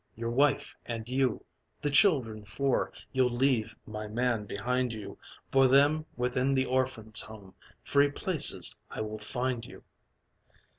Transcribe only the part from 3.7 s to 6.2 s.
my man, behind you, For them,